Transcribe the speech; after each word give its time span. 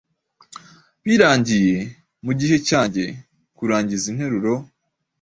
birangiye, 1.05 1.77
mugihe 2.25 2.55
cyanjye, 2.67 3.03
kurangiza 3.57 4.05
interuro 4.11 4.53